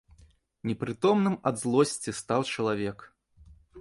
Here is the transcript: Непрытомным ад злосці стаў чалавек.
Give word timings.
Непрытомным 0.69 1.35
ад 1.49 1.55
злосці 1.65 2.17
стаў 2.21 2.41
чалавек. 2.57 2.99